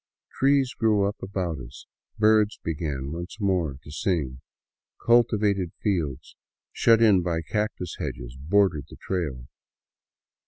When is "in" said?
7.03-7.21